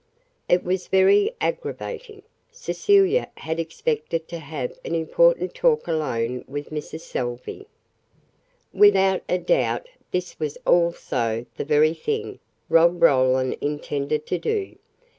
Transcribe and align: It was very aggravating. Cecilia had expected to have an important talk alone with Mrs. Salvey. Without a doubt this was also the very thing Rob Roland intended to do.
It 0.49 0.63
was 0.63 0.87
very 0.87 1.35
aggravating. 1.39 2.23
Cecilia 2.51 3.29
had 3.37 3.59
expected 3.59 4.27
to 4.29 4.39
have 4.39 4.73
an 4.83 4.95
important 4.95 5.53
talk 5.53 5.87
alone 5.87 6.43
with 6.47 6.71
Mrs. 6.71 7.01
Salvey. 7.01 7.67
Without 8.73 9.21
a 9.29 9.37
doubt 9.37 9.89
this 10.09 10.39
was 10.39 10.57
also 10.65 11.45
the 11.55 11.65
very 11.65 11.93
thing 11.93 12.39
Rob 12.67 12.99
Roland 12.99 13.55
intended 13.61 14.25
to 14.25 14.39
do. 14.39 14.75